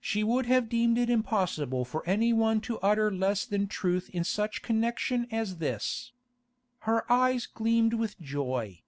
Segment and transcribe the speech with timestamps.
[0.00, 4.62] She would have deemed it impossible for anyone to utter less than truth in such
[4.62, 6.12] connection as this.
[6.88, 8.80] Her eyes gleamed with joy.